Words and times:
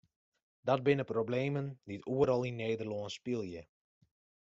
Dat 0.67 0.81
binne 0.87 1.05
problemen 1.11 1.67
dy't 1.89 2.07
oeral 2.13 2.41
yn 2.49 2.59
Nederlân 2.63 3.13
spylje. 3.17 3.61